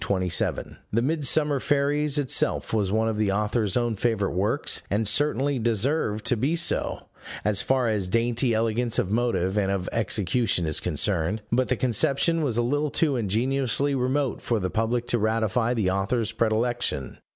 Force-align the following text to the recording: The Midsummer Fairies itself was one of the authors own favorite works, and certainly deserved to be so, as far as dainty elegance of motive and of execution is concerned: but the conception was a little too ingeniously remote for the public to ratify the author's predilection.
The 0.91 1.03
Midsummer 1.03 1.59
Fairies 1.59 2.17
itself 2.17 2.73
was 2.73 2.91
one 2.91 3.07
of 3.07 3.17
the 3.17 3.31
authors 3.31 3.77
own 3.77 3.95
favorite 3.95 4.33
works, 4.33 4.81
and 4.89 5.07
certainly 5.07 5.59
deserved 5.59 6.25
to 6.25 6.35
be 6.35 6.55
so, 6.55 7.05
as 7.45 7.61
far 7.61 7.87
as 7.87 8.07
dainty 8.07 8.51
elegance 8.51 8.97
of 8.97 9.11
motive 9.11 9.59
and 9.59 9.69
of 9.71 9.87
execution 9.91 10.65
is 10.65 10.79
concerned: 10.79 11.43
but 11.51 11.67
the 11.67 11.75
conception 11.77 12.41
was 12.41 12.57
a 12.57 12.63
little 12.63 12.89
too 12.89 13.15
ingeniously 13.15 13.93
remote 13.93 14.41
for 14.41 14.59
the 14.59 14.71
public 14.71 15.05
to 15.05 15.19
ratify 15.19 15.75
the 15.75 15.91
author's 15.91 16.31
predilection. 16.31 17.19